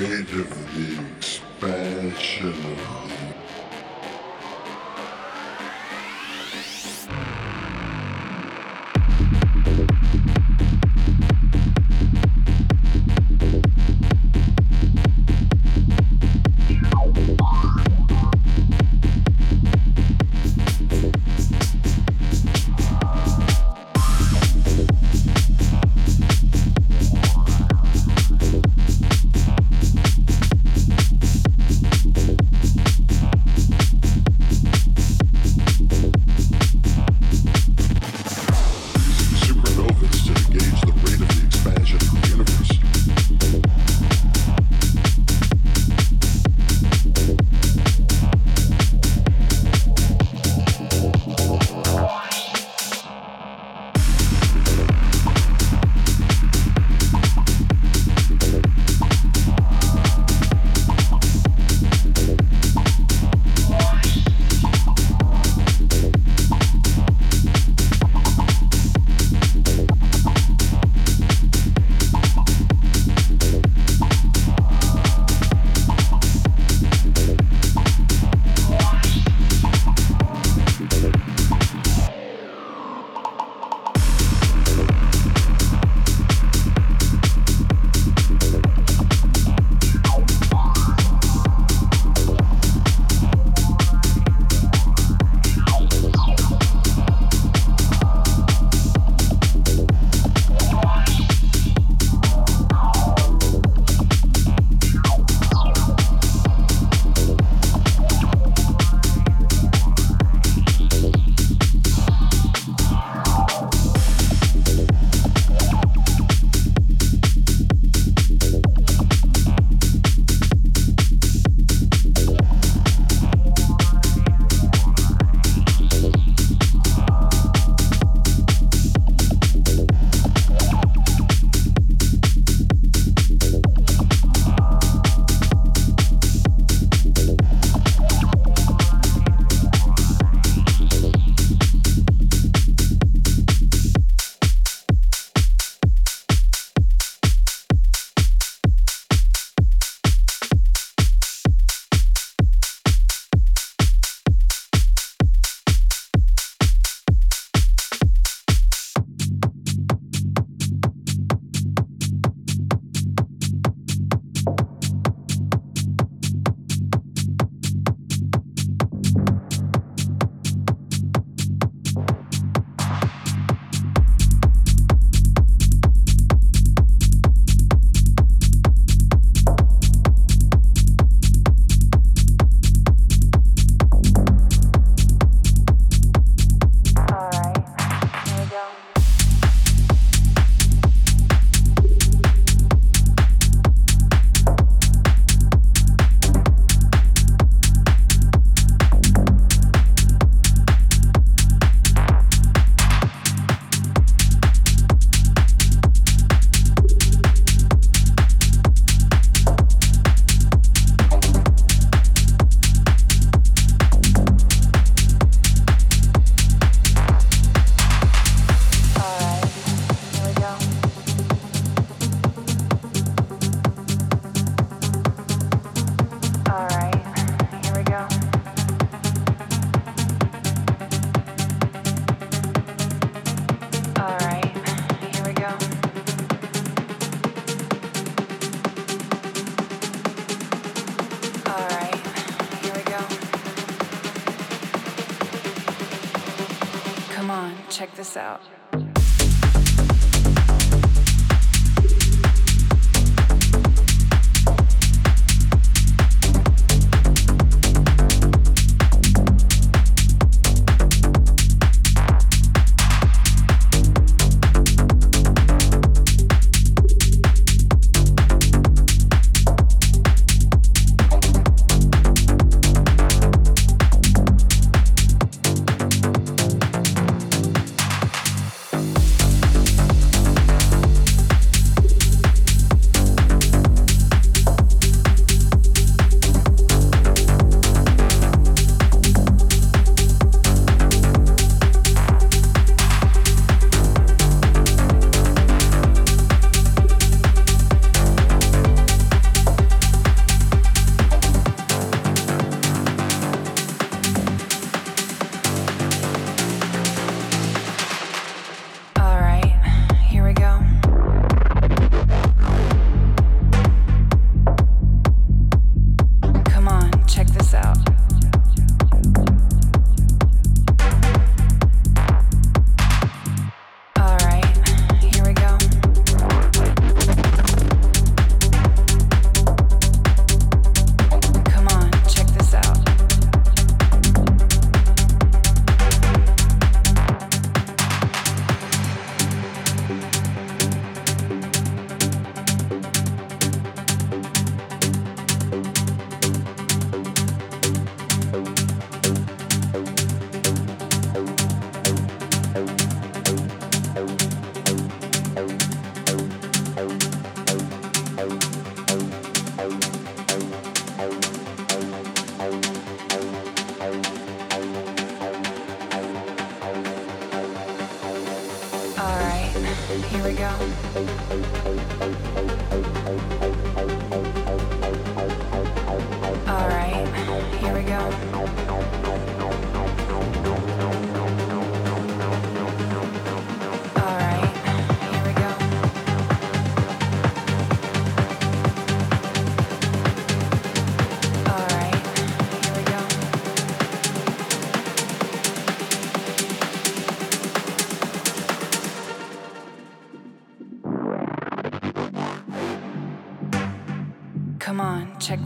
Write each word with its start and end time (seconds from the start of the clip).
range 0.00 0.32
of 0.32 0.48
the 0.74 1.02
expansion. 1.18 2.54
of 2.54 3.19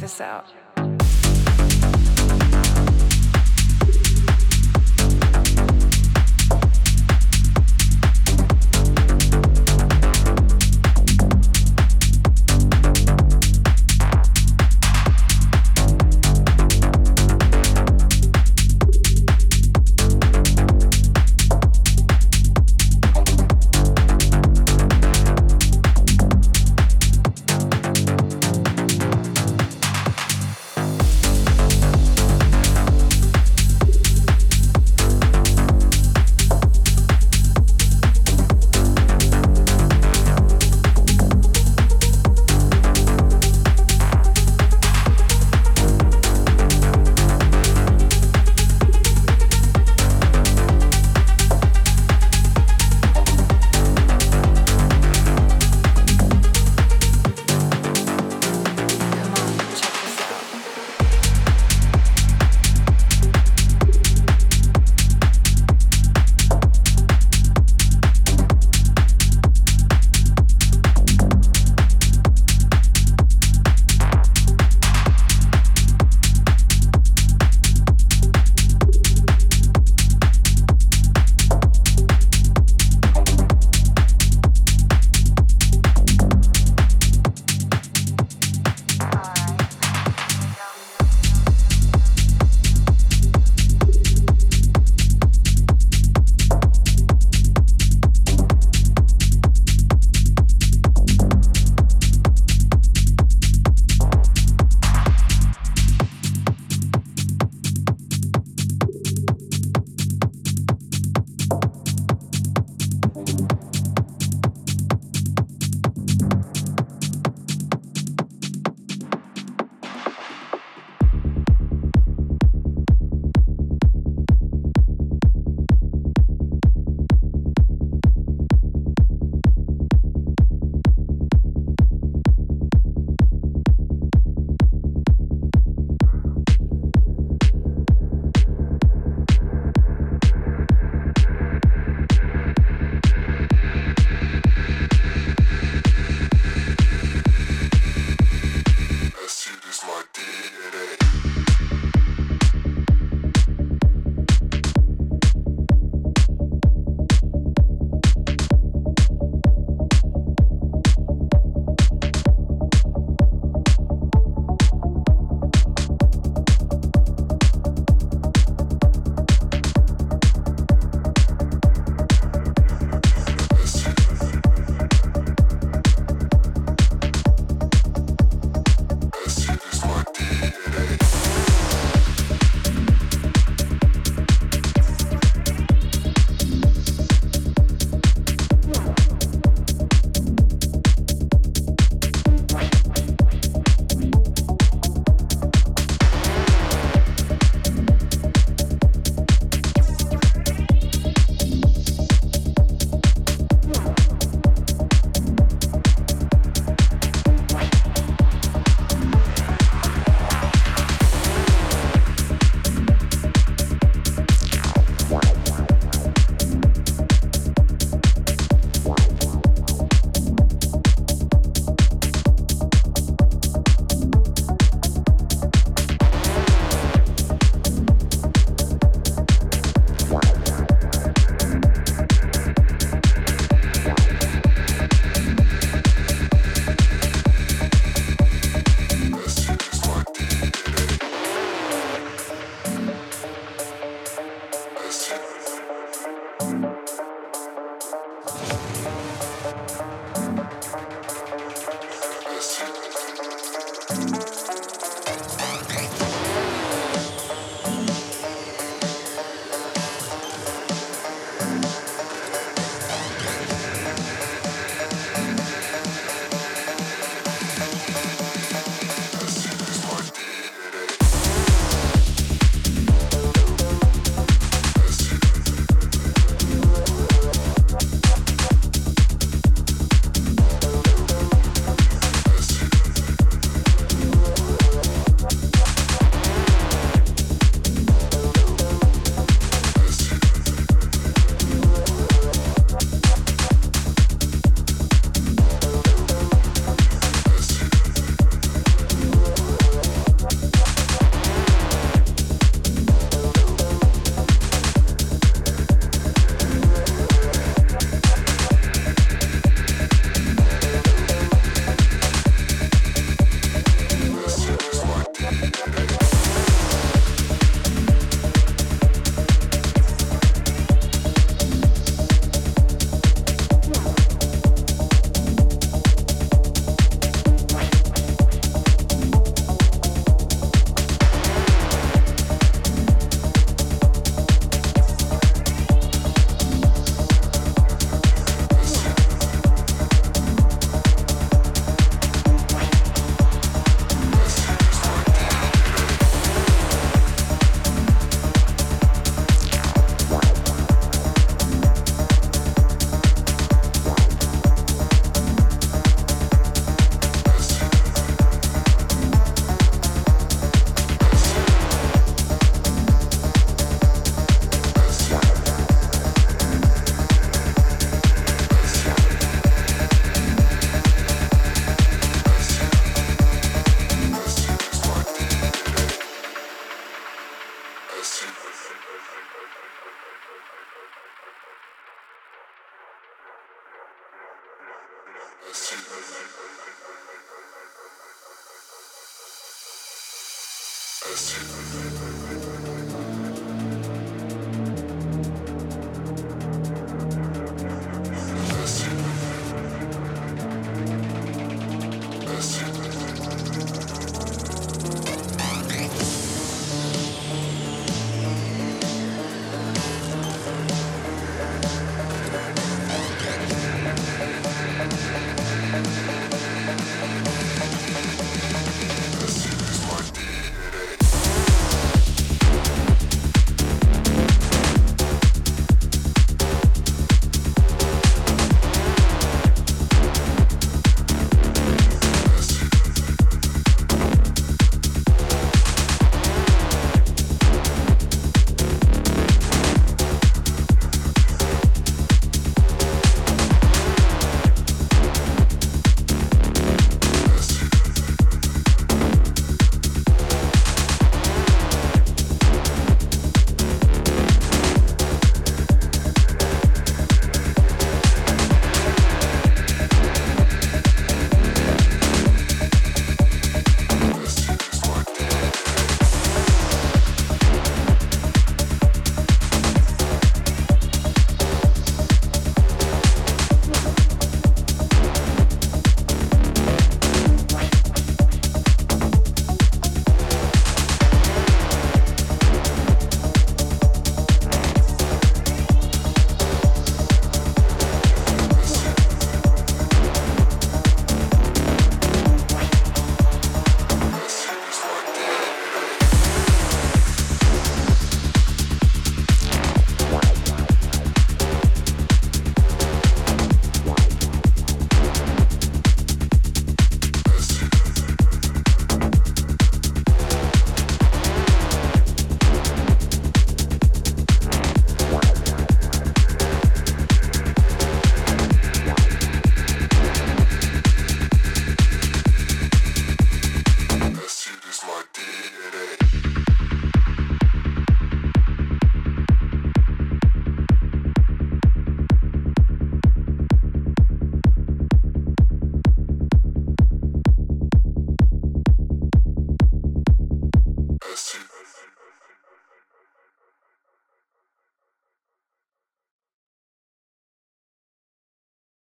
this 0.05 0.21
out. 0.21 0.45